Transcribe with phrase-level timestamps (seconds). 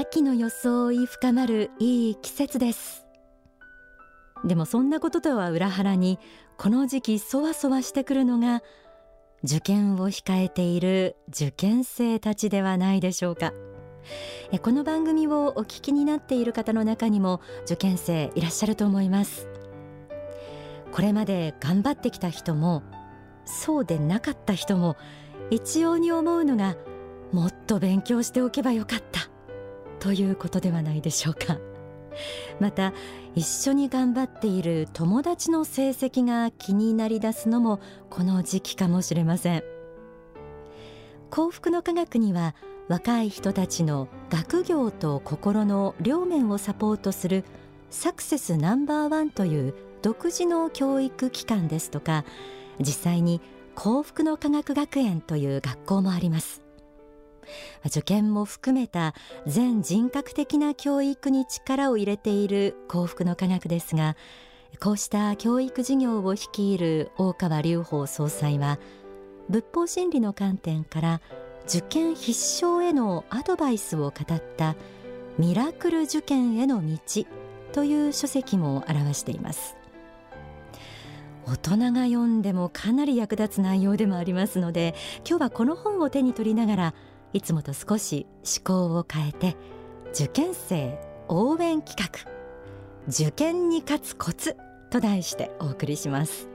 [0.00, 3.04] 秋の装い深まるいい季節です。
[4.46, 6.18] でもそんなこととは裏腹に
[6.56, 8.62] この時期そわそわしてくるのが
[9.44, 13.52] 受験を控えている受験生たちではないでしょうか。
[14.62, 19.48] この番組をお聞きになっている方の中にも受験生いらっしゃると思います。
[20.92, 22.84] これまで頑張ってきた人も
[23.44, 24.96] そうでなかった人も
[25.50, 26.76] 一様に思うのが
[27.32, 29.28] もっと勉強しておけばよかった。
[30.00, 31.58] ということではないでしょうか。
[32.58, 32.92] また
[33.34, 39.62] 一緒に頑張っている友達の成績が気になりだすのもこの時期かもしれません。
[41.30, 42.56] 幸福の科学には
[42.88, 47.44] 若い人たちの学業と心の両面をサポートする
[47.88, 52.24] サクセスナンバーワンという独自の教育機関ですとか
[52.80, 53.40] 実際に
[53.76, 56.69] 幸福の科学学園という学校もあります。
[57.86, 59.14] 受験も含めた
[59.46, 64.16] 全人格的な教育に力を入れている幸福の科学ですが
[64.78, 68.78] こうした教育事業を率いる大川隆法総裁は
[69.48, 71.20] 仏法真理の観点から
[71.66, 74.76] 受験必勝へのアドバイスを語った
[75.38, 76.98] ミラクル受験への道
[77.72, 79.76] という書籍も表しています。
[81.46, 84.94] 大人が読んでもかなり役立つ内容でもありますので
[85.28, 86.94] 今日はこの本を手に取りながら
[87.32, 89.56] いつもと少し思考を変えて
[90.12, 92.30] 受験生応援企画
[93.08, 94.56] 受験に勝つコツ
[94.90, 96.48] と題してお送りします。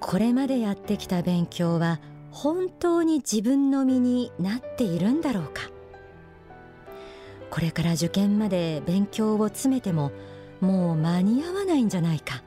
[0.00, 2.00] これまでやってきた勉強は
[2.30, 5.70] 本当に自分の身になっているんだろうか。
[7.50, 10.12] これから受験まで勉強を詰めても
[10.60, 12.42] もう間に合わないんじゃないか。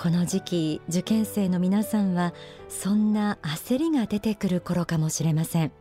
[0.00, 2.32] この時期受験生の皆さんは
[2.68, 5.72] そんな焦りが出てくる頃かもしれません。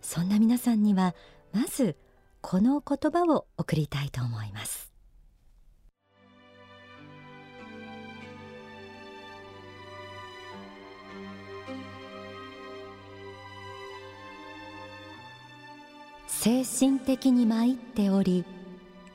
[0.00, 1.16] そんな皆さんには
[1.52, 1.96] まず
[2.40, 4.92] この言葉を送りたいと思います。
[16.28, 18.44] 精神的に参っており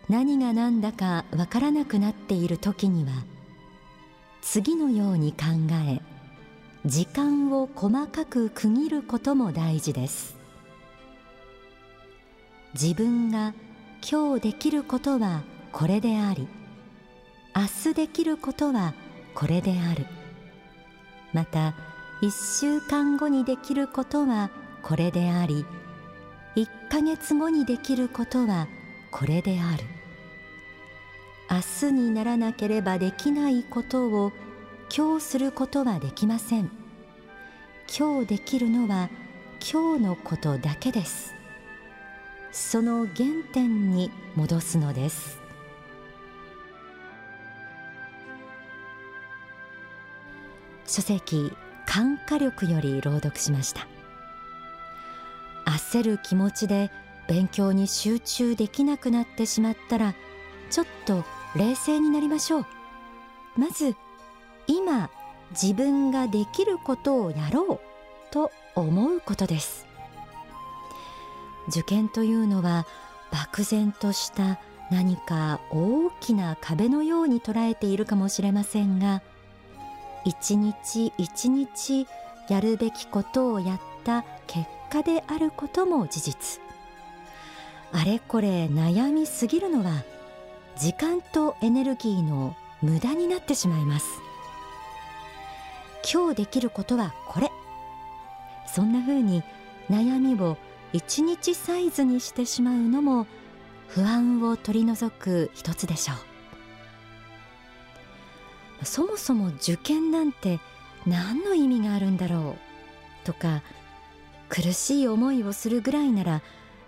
[0.09, 3.11] 何が何だかわからなくなっている時には
[4.49, 5.39] 次のように考
[5.89, 6.01] え
[6.85, 10.37] 時間を細かく区切ることも大事です。
[12.73, 13.53] 自分が
[14.09, 15.43] 今日できることは
[15.73, 16.47] これであり
[17.53, 18.93] 明日できることは
[19.35, 20.05] これである。
[21.33, 21.75] また
[22.21, 24.49] 一週間後にできることは
[24.81, 25.65] これであり
[26.55, 28.69] 一ヶ月後にできることは
[29.11, 29.96] これである。
[31.49, 34.33] 明日にならなければできないことを
[34.95, 36.69] 今日することはできません。
[37.97, 39.09] 今日できるのは
[39.59, 41.33] 今日のことだけです。
[42.51, 45.39] その原点に戻すのです。
[50.85, 51.53] 書籍
[51.85, 53.87] 感化力より朗読しました。
[55.65, 56.91] 焦る気持ちで
[57.27, 60.13] 勉強に集中できなくなってしまったら
[60.69, 61.23] ちょっと
[61.55, 62.65] 冷静になりましょう。
[63.57, 63.95] まず
[64.67, 65.09] 今
[65.51, 67.79] 自分ができることをやろう
[68.31, 69.85] と思うことです。
[71.69, 72.85] 受験というのは
[73.31, 74.59] 漠然とした
[74.89, 79.21] 何か大きな壁のように捉えているかもしれませんが
[80.23, 82.07] 一日一日
[82.47, 86.61] やるべきことをやった結果であることも事実。
[87.91, 90.03] あれこれ悩みすぎるのは
[90.79, 94.05] 時間とエネルギーの無駄になってしまいます。
[96.11, 97.49] 今日できることはこれ。
[98.67, 99.41] そんな風に
[99.89, 100.55] 悩みを
[100.93, 103.25] 一日サイズにしてしまうのも
[103.87, 106.13] 不安を取り除く一つでしょ
[108.81, 108.85] う。
[108.85, 110.59] そもそも受験なんて
[111.07, 112.55] 何の意味があるんだろ
[113.23, 113.63] うとか
[114.49, 116.43] 苦しい思いをするぐらいなら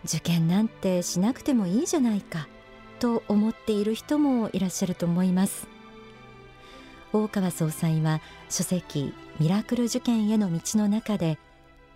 [0.05, 2.47] 受験なんてしなくてもいいじゃないか。
[2.99, 5.67] と思っている人もいらっしゃると思います。
[7.11, 11.39] 大川総裁は書籍ミラクル受験への道の中で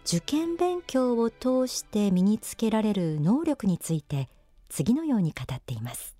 [0.05, 4.27] 受験勉強を通して身につけられる能力について
[4.69, 6.15] 次のように語っています。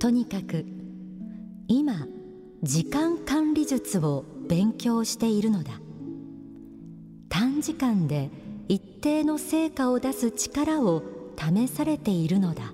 [0.00, 0.64] とにかく
[1.66, 2.06] 今
[2.62, 5.72] 時間管理術を勉強しているのだ。
[7.28, 8.30] 短時間で
[8.68, 11.02] 一定の成果を出す力を
[11.36, 12.72] 試されているのだ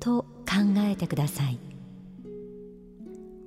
[0.00, 1.58] と考えてください。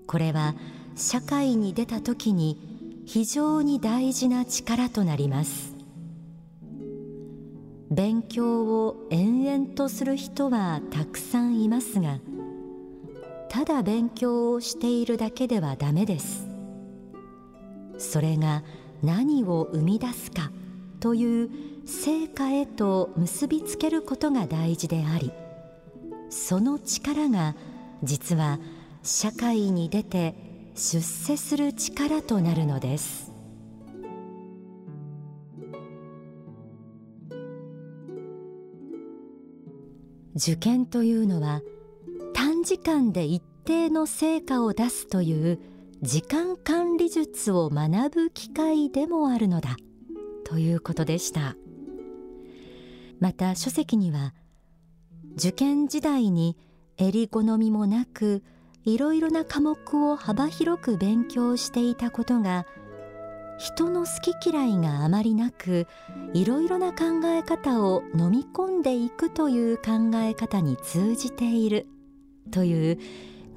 [0.08, 0.56] これは
[0.96, 5.76] 社会に出た時に非常に大事な力となります。
[7.92, 12.20] 勉強を延々とする人はたくさんいますが
[13.48, 16.55] ただ勉強をしているだけではダメです。
[17.98, 18.64] それが
[19.04, 20.52] 何を生み出すか
[21.00, 21.50] という
[21.86, 25.32] 成果へと結びつけることが大事であり
[26.30, 27.56] その力が
[28.04, 28.60] 実は
[29.04, 30.36] 社会に出て
[30.76, 33.32] 出世する力となるのです。
[40.36, 41.62] 受験というのは
[42.34, 45.60] 短時間で一定の成果を出すという
[46.06, 49.76] 時間管理術を学ぶ機会でもあるのだ。
[50.44, 51.56] ということでした。
[53.20, 54.36] また書籍には
[55.36, 56.58] 受験時代に
[56.98, 58.44] 襟好みもなく
[58.84, 62.68] いろいろな科目を幅広く勉強していたことが
[63.58, 65.88] 人の好き嫌いがあまりなく
[66.36, 71.88] いろいろな考え方を飲み込んでいくという考え方に通じている
[72.52, 73.00] という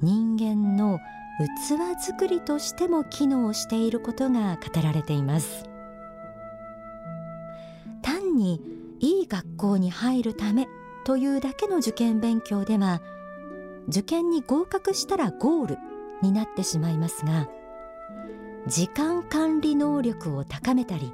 [0.01, 0.99] 人間の
[1.47, 5.69] 器作りとしても機能していることが語られています。
[8.01, 8.61] 単に
[8.99, 10.67] いい学校に入るため
[11.05, 13.01] というだけの受験勉強では
[13.87, 15.77] 受験に合格したらゴール
[16.21, 17.47] になってしまいますが
[18.67, 21.13] 時間管理能力を高めたり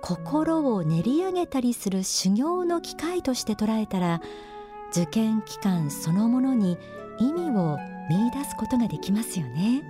[0.00, 4.20] 心を練り上げたりする修行の機会として捉えたら
[4.90, 6.78] 受験期間そのものに
[7.18, 7.78] 意味を
[8.08, 9.82] 見出すことができますよね。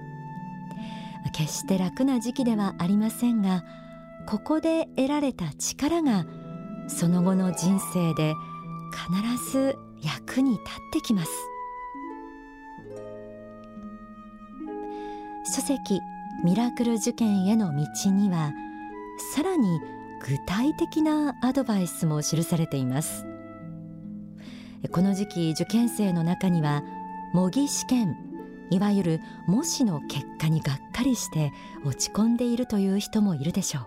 [1.32, 3.64] 決して楽な時期ではありませんが
[4.26, 6.26] ここで得られた力が
[6.86, 8.34] その後の人生で
[8.92, 11.30] 必ず役に立ってきます。
[15.54, 16.00] 書籍
[16.42, 18.52] ミラクル受験への道には
[19.34, 19.80] さらに
[20.26, 23.26] 具体的なアドバイスも記されています。
[24.90, 26.82] この時期受験生の中には
[27.34, 28.16] 模擬試験
[28.70, 31.52] いわゆる模試の結果にがっかりして
[31.84, 33.80] 落ち込んでいるという人もいるでしょ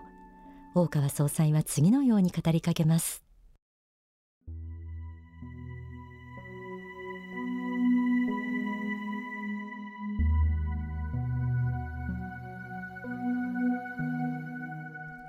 [0.74, 0.80] う。
[0.82, 3.24] 大川総裁は次のように語りかけます。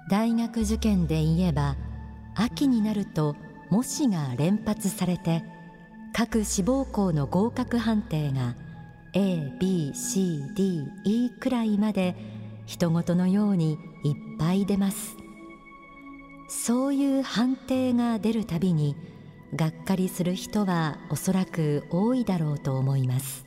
[0.10, 1.77] 大学受験で言えば
[2.36, 3.38] 秋になると
[3.69, 5.45] 模試が連発されて
[6.13, 8.56] 各志望校の合格判定が
[9.13, 10.89] ABCDE
[11.39, 12.15] くらいまで
[12.65, 13.73] 人事のように
[14.03, 15.15] いっぱい出ます。
[16.47, 18.95] そういう判定が出るたびに
[19.56, 23.45] がっかりする人はおそらく多いだろうと思います。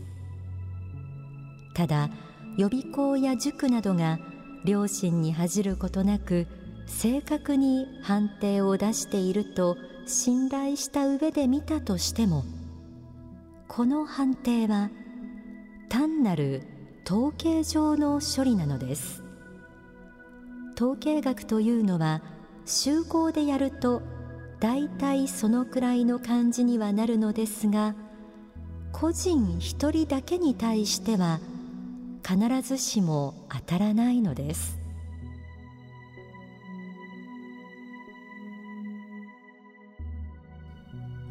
[1.74, 2.10] ただ
[2.58, 4.18] 予備校や塾などが
[4.64, 6.46] 両親に恥じることなく
[6.86, 9.76] 正確に判定を出していると
[10.06, 12.44] 信頼した上で見たとしても
[13.68, 14.90] この判定は
[15.88, 16.62] 単なる
[17.06, 19.22] 統計上の処理なのです。
[20.76, 22.22] 統計学というのは
[22.64, 24.02] 集合でやると
[24.60, 27.94] 大体そのくらいの感じにはなるのですが
[28.92, 31.40] 個人一人だけに対しては
[32.26, 34.81] 必ずしも当たらないのです。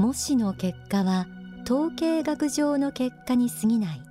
[0.01, 1.27] 模試の結果は
[1.63, 4.01] 統計学上の結果に過ぎない。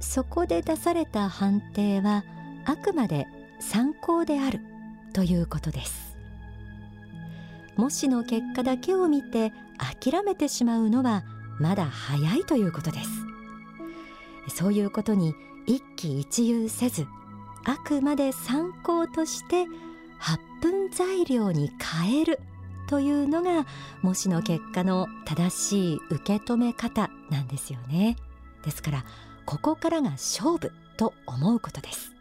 [0.00, 2.24] そこで出された判定は
[2.64, 3.28] あくまで
[3.60, 4.58] 参考である
[5.12, 6.16] ということです。
[7.76, 11.22] 模試の結果だけを見て諦めてしまうのは
[11.60, 13.08] まだ早いということです。
[14.48, 15.32] そういうことに
[15.64, 17.06] 一喜一憂せず
[17.64, 19.66] あくまで参考として
[20.18, 21.70] 発奮材料に
[22.02, 22.40] 変える
[22.94, 23.66] というのが
[24.02, 28.16] 模試の結果の正しい受け止め方なんですよね。
[28.64, 29.04] ですから
[29.44, 32.12] ここからが勝負と思うことです。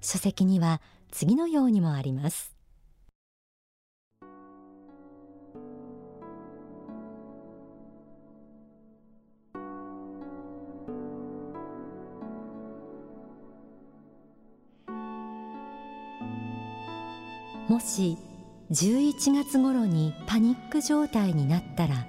[0.00, 0.80] 書籍には
[1.12, 2.52] 次のようにもあります。
[17.68, 18.18] もし
[18.70, 22.06] 11月頃にパニック状態になったら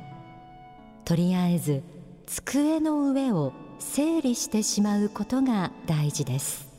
[1.06, 1.82] とりあえず
[2.28, 6.70] 机の上を整理してしまうことが大事です。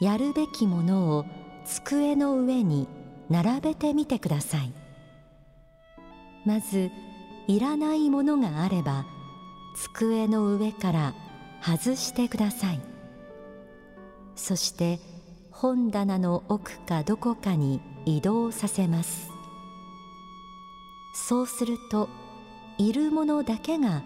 [0.00, 1.26] やるべきものを
[1.66, 2.88] 机の上に
[3.28, 4.72] 並べてみてください。
[6.46, 6.90] まず
[7.48, 9.04] いらないものがあれば
[9.76, 11.14] 机の上から
[11.62, 12.80] 外してください。
[14.36, 15.00] そして
[15.50, 19.30] 本棚の奥かどこかに移動させます。
[21.12, 22.08] そうすると
[22.78, 24.02] いるものだけが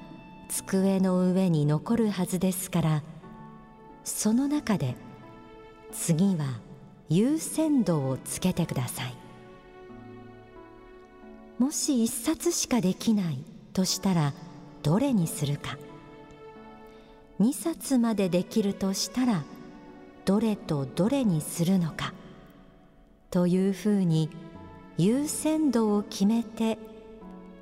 [0.49, 3.03] 机の上に残るはずですから
[4.03, 4.97] その中で
[5.93, 6.59] 次は
[7.09, 9.15] 優先度をつけてください。
[11.61, 13.39] もし一冊しかできない
[13.73, 14.33] としたら
[14.83, 15.79] どれにするか。
[17.39, 19.45] 2冊までできるとしたら
[20.25, 22.13] どれとどれにするのか。
[23.33, 24.31] というふうに
[24.99, 26.79] 優先度を決めて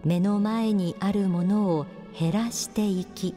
[0.05, 1.87] 目の前にあるものを
[2.19, 3.35] 減らしていき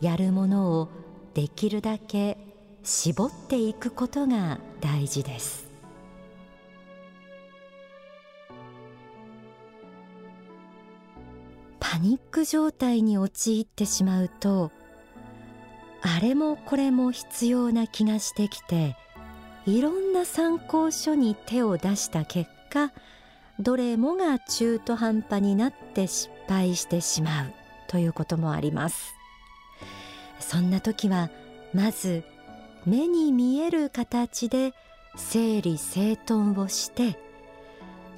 [0.00, 0.88] やるものを
[1.34, 2.38] できるだけ
[2.82, 5.68] 絞っていくことが大事です。
[11.78, 14.70] パニック状態に陥ってしまうと
[16.00, 18.96] あれもこれも必要な気がしてきて
[19.68, 22.90] いろんな参考書に手を出した結果
[23.60, 27.52] どれもが中途半端になって失敗してしまう
[27.86, 29.14] ということもあります。
[30.40, 31.28] そんな時は
[31.74, 32.24] まず
[32.86, 34.72] 目に見える形で
[35.16, 37.18] 整理整頓をして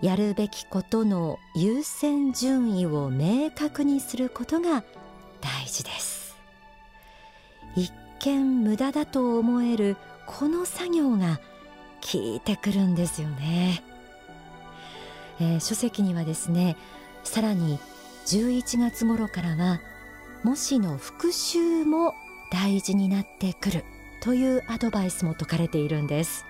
[0.03, 4.85] やるべきことの優先順位を明確にすることが
[5.41, 6.37] 大事です。
[7.75, 9.97] 一見無駄だと思える
[10.33, 11.41] この作業が
[12.13, 13.83] 効いてくるんですよね。
[15.41, 16.77] えー、書籍にはですね
[17.25, 17.81] さらに
[18.27, 19.81] 11月頃からは
[20.45, 22.15] 模試の復習も
[22.53, 23.85] 大事になってくる
[24.23, 26.47] というアドバイスも説かれているんです。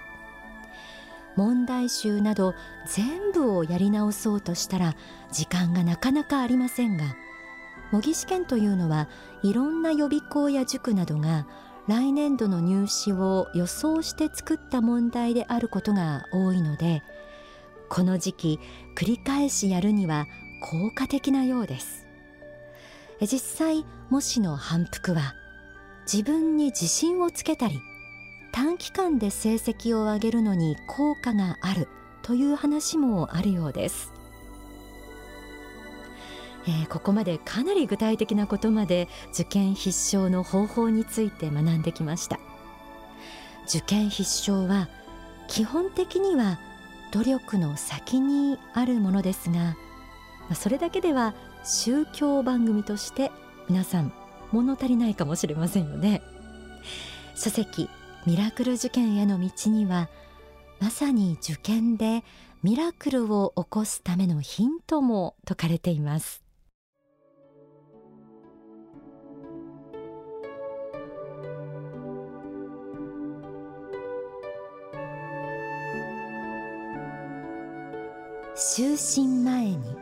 [1.37, 2.55] 問題集など
[2.87, 4.95] 全部をやり直そうとしたら
[5.33, 7.17] 時間がなかなかありませんが
[7.93, 9.09] 模擬試験というのは
[9.43, 11.47] いろんな予備校や塾などが
[11.91, 17.03] 来年度の入試を予想して作った問題であることが多いので
[17.89, 18.61] この時期
[18.97, 20.29] 繰り返しやるには
[20.63, 22.07] 効果的なようです。
[23.23, 25.35] 実際模試の反復は
[26.11, 27.81] 自分に自信をつけたり
[28.53, 31.89] 短期間で成績を上げるのに効果がある
[32.23, 34.13] という話もあるようです、
[36.67, 42.39] えー、ここまでかなり具体的なことまで受験必勝の方法について学んできました。
[43.69, 44.89] 受験必勝は
[45.49, 46.59] 基本的には
[47.13, 49.77] 努力の先にあるものですが
[50.55, 53.31] それだけでは宗教番組として
[53.69, 54.13] 皆さん
[54.51, 56.23] 物足りないかもしれませんよね。
[57.37, 57.89] 書籍
[58.27, 60.09] ミラクル受験への道には
[60.81, 62.25] まさに受験で
[62.63, 66.50] ミラクルを起こすためのヒントも説かれています。
[78.61, 79.97] 就寝前に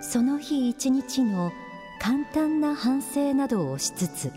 [0.00, 1.50] その日一日の
[2.00, 4.30] 簡単な反省などをしつつ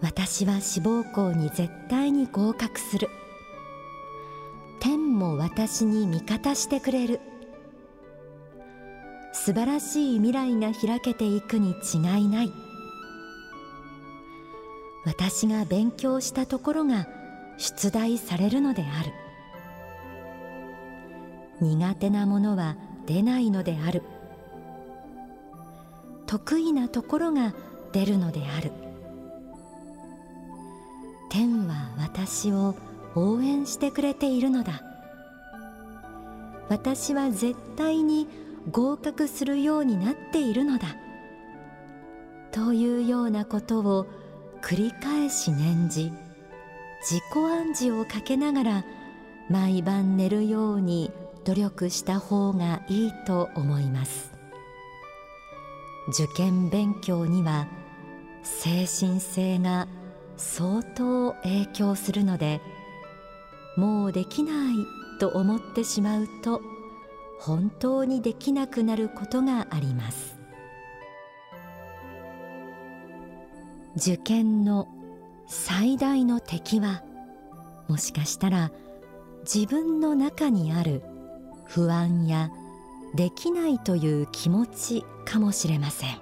[0.00, 3.10] 私は志望校に絶対に合格する。
[4.80, 7.20] 天も私に味方してくれる。
[9.34, 12.52] 素晴らしい未来が開けていくに違いない。
[15.04, 17.06] 私が勉強したところが
[17.58, 19.12] 出題されるのである。
[21.60, 22.76] 苦手なものは
[23.06, 24.02] 出ないのである。
[26.26, 27.54] 得意なところが
[27.92, 28.70] 出るのである。
[31.28, 32.74] 天は私を
[33.14, 34.82] 応援してくれているのだ。
[36.68, 38.28] 私は絶対に
[38.70, 40.96] 合格するようになっているのだ。
[42.52, 44.06] というようなことを
[44.62, 46.12] 繰り返し念じ
[47.00, 48.84] 自己暗示をかけながら
[49.48, 51.10] 毎晩寝るように
[51.44, 54.32] 努力した方がいいと思います。
[56.08, 57.68] 受験勉強には
[58.42, 59.86] 精神性が
[60.36, 62.60] 相当影響するので
[63.76, 64.74] もうできない
[65.20, 66.60] と思ってしまうと
[67.38, 70.38] 本当にできなくなることがあります。
[73.96, 74.88] 受験の
[75.46, 77.02] 最大の敵は
[77.88, 78.70] もしかしたら
[79.42, 81.02] 自分の中にある
[81.70, 82.50] 不安や
[83.14, 86.20] できないという気持ちかもしれません。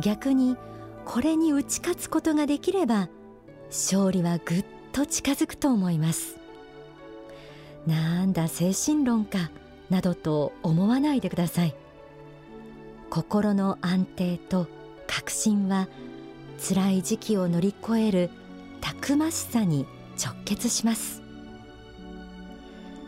[0.00, 0.56] 逆に
[1.04, 3.08] これに打ち勝つことができれば
[3.68, 6.36] 勝利はぐっと近づくと思います。
[7.86, 9.50] なんだ精神論か
[9.90, 11.74] などと思わないでください。
[13.10, 14.68] 心の安定と
[15.08, 15.88] 確信は
[16.58, 18.30] 辛い時期を乗り越える
[18.80, 19.86] たくましさに
[20.22, 21.25] 直結します。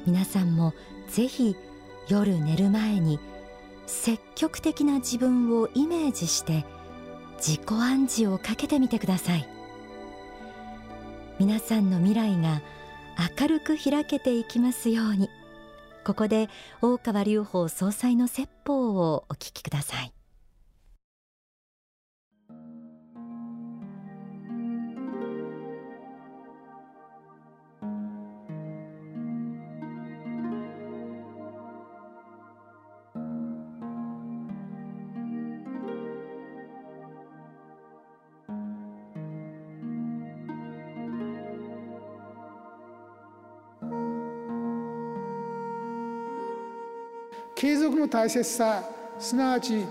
[0.08, 0.72] 皆さんも
[1.10, 1.54] ぜひ
[2.08, 3.20] 夜寝る前に
[3.86, 6.64] 積極的な自分をイメージして
[7.36, 9.46] 自己暗示をかけてみてください。
[11.38, 12.62] 皆さんの未来が
[13.38, 15.28] 明るく開けていきますように。
[16.06, 16.48] ここで
[16.80, 20.17] 大川隆法総裁の説法をお聞きください。
[47.58, 48.84] 継続の大切さ
[49.18, 49.84] すなわち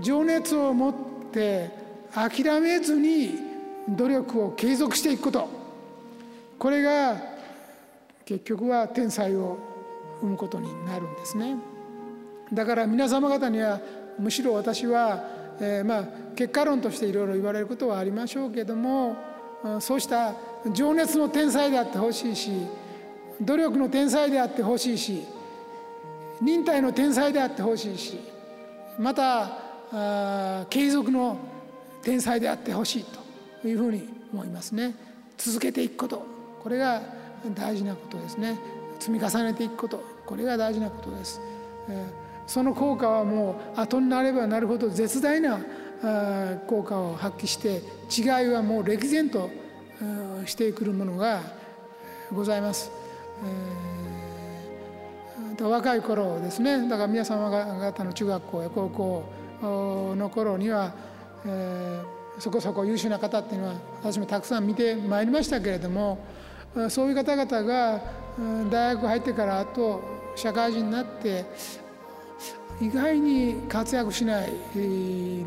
[0.00, 0.94] 情熱を持っ
[1.30, 1.68] て
[2.10, 3.34] 諦めずに
[3.86, 5.46] 努力を継続していくこと。
[6.58, 7.20] これが
[8.24, 9.58] 結局は天才を
[10.22, 11.56] 生むことになるんですね。
[12.50, 13.78] だから皆様方には
[14.18, 15.22] むしろ私は、
[15.60, 16.04] えー、まあ
[16.34, 19.16] 結果論としていろいろ言われることはありましょうけども
[19.80, 20.34] そうした
[20.72, 22.52] 情熱の天才であってほしいし
[23.38, 25.24] 努力の天才であってほしいし
[26.42, 28.18] 忍耐の天才であってほしいし
[28.98, 31.38] また継続の
[32.02, 33.04] 天才であってほしい
[33.62, 34.94] というふうに思いますね。
[35.38, 36.26] 続けていくこと
[36.62, 37.00] これが
[37.54, 38.58] 大事なことですね。
[38.98, 41.40] 積み重ねていくことこれが大事なことです、
[41.88, 42.06] え
[42.46, 45.60] その効果はもう後になればなるほど絶大な
[46.66, 49.50] 効果を発揮して違いはもう歴然と
[50.46, 51.40] してくるものが
[52.32, 52.90] ございます、
[53.44, 54.11] えー
[55.60, 59.24] 若い頃ですねだから皆様方の中学校や高校
[60.16, 60.94] の頃には、
[61.44, 66.18] えー、そこそこ優秀な方っていうのは私もたくさん見てまいりましたけれども
[66.88, 68.00] そういう方々が
[68.70, 70.02] 大学入ってからあと
[70.34, 71.44] 社会人になって
[72.80, 74.50] 意外に活躍しない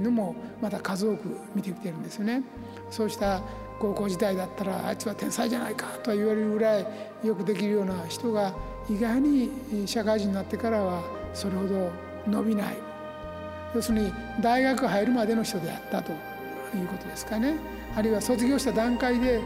[0.01, 2.43] のもまた数多く見てきてるんですよね。
[2.91, 3.41] そうした
[3.79, 6.87] 高校時代だったらあいつは天才じゃないかと言われるぐらい
[7.23, 8.53] よくできるような人が
[8.89, 9.49] 意外に
[9.85, 11.91] 社会人になってからはそれほど
[12.27, 12.77] 伸びない
[13.73, 16.15] 要するに大学入るまでの人であったとい
[16.83, 17.55] うことですかね
[17.95, 19.41] あるいは卒業した段階で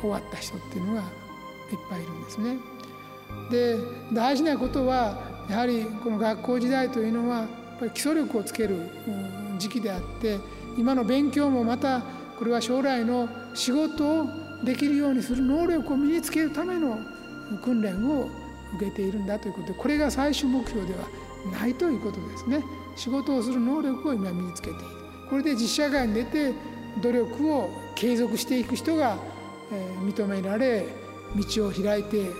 [0.00, 1.06] 終わった人っていうのがいっ
[1.88, 2.56] ぱいいるんですね。
[3.50, 3.76] で
[4.12, 8.76] 大事なことはやはりこの学校時代というのはやっぱり基礎力をつける
[9.58, 10.38] 時期であって
[10.76, 12.02] 今の勉強もまた
[12.38, 14.26] これは将来の仕事を
[14.64, 16.98] できるようにする能力を身につけるための
[17.62, 18.28] 訓練を
[18.74, 21.06] 受けているんだということでこれが最終目標では
[21.52, 22.64] ないということですね。
[22.96, 24.84] 仕事をする能力を今身につけている。
[25.28, 26.52] これで実社会に出て
[27.00, 29.16] 努力を継続していく人が
[30.04, 30.86] 認められ
[31.54, 32.30] 道を開いて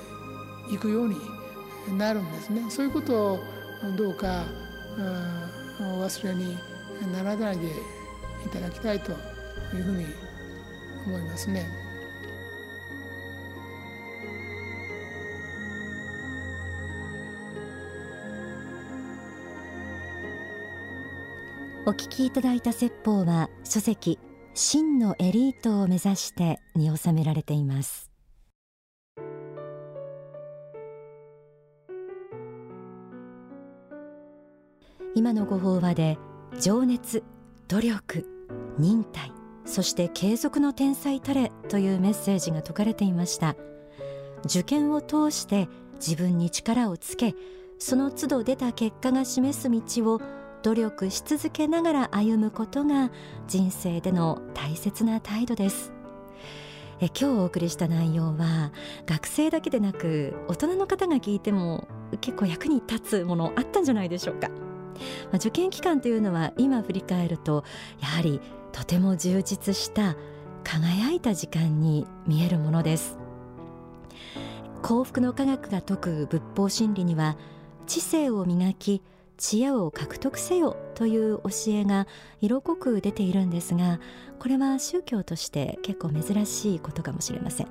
[0.71, 1.17] いくように
[1.97, 2.67] なるんですね。
[2.69, 3.39] そういうことを
[3.97, 4.45] どうか
[5.81, 6.59] お忘れに
[7.13, 7.67] ならないで
[8.47, 9.15] いただきたいとい
[9.81, 10.05] うふうに
[11.07, 11.67] 思いますね。
[21.85, 24.21] お聞きいただいた説法は書籍
[24.55, 28.09] 真のエリートを目指してに収められています。
[35.17, 36.19] 今のご法話で
[36.61, 37.25] 情熱
[37.67, 38.29] 努力
[38.79, 39.33] 忍耐
[39.65, 43.57] そして継続の天才たれというメッセージが説かれていました。
[44.45, 47.35] 受験を通して自分に力をつけ
[47.81, 49.83] その都度出た結果が示す道
[50.15, 50.21] を
[50.63, 53.11] 努力し続けながら歩むことが
[53.49, 55.93] 人生での大切な態度です。
[57.01, 58.73] え今日お送りした内容は
[59.07, 61.89] 学生だけでなく大人の方が聞いても
[62.21, 64.55] 結構役に立つものあったんじゃないでしょうか、ま
[65.33, 67.65] あ、受験期間というのは今振り返ると
[68.01, 70.17] やはりとても充実した
[70.63, 73.19] 輝いた時間に見えるものです。
[74.83, 77.37] 幸福の科学が説く仏法真理には
[77.87, 79.03] 知性を磨き
[79.43, 82.07] 知恵を獲得せよという教えが
[82.41, 83.99] 色濃く出ているんですが
[84.39, 87.67] これは宗教として結構珍しいことかもしれません。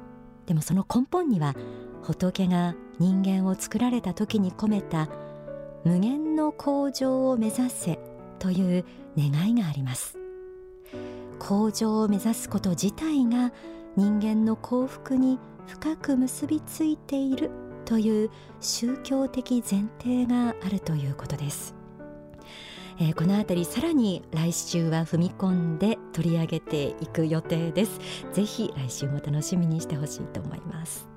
[0.46, 1.56] でもその根本には
[2.04, 5.08] 仏が人間を作られた時に込めた
[5.86, 8.00] 無限の向上を目指せ
[8.38, 8.86] という
[9.18, 10.18] 願いがあります。
[11.40, 13.54] 向上を目指すこと自体が
[13.96, 17.50] 人間の幸福に深く結びついている
[17.92, 18.30] という
[18.62, 21.76] 宗教的前提があるということです。
[22.98, 28.00] えー、このあたりさらに来週は踏み込んで取り上げていく予定です。
[28.32, 31.11] ぜひ来週も楽しみにしてほしいと思います。